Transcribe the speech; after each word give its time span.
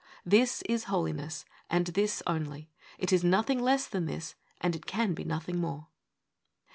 This 0.25 0.63
is 0.63 0.85
Holiness, 0.85 1.45
and 1.69 1.85
this 1.85 2.23
only. 2.25 2.71
It 2.97 3.13
is 3.13 3.23
nothing 3.23 3.59
less 3.59 3.85
than 3.87 4.07
this, 4.07 4.33
and 4.59 4.75
it 4.75 4.87
can 4.87 5.13
be 5.13 5.23
nothing 5.23 5.59
more. 5.59 5.89